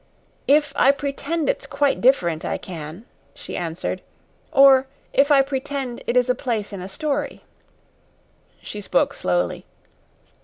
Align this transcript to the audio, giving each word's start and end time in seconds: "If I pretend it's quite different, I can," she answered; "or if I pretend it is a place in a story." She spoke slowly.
"If 0.47 0.73
I 0.75 0.89
pretend 0.89 1.47
it's 1.47 1.67
quite 1.67 2.01
different, 2.01 2.43
I 2.43 2.57
can," 2.57 3.05
she 3.35 3.55
answered; 3.55 4.01
"or 4.51 4.87
if 5.13 5.29
I 5.31 5.43
pretend 5.43 6.03
it 6.07 6.17
is 6.17 6.27
a 6.27 6.33
place 6.33 6.73
in 6.73 6.81
a 6.81 6.89
story." 6.89 7.43
She 8.63 8.81
spoke 8.81 9.13
slowly. 9.13 9.67